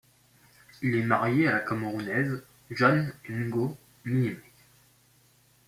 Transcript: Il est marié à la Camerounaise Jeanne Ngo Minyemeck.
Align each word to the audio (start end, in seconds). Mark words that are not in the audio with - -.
Il 0.81 0.95
est 0.95 1.03
marié 1.03 1.47
à 1.47 1.51
la 1.51 1.59
Camerounaise 1.59 2.43
Jeanne 2.71 3.13
Ngo 3.29 3.77
Minyemeck. 4.03 4.51